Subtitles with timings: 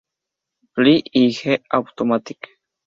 [0.73, 2.39] Fly y The Automatic.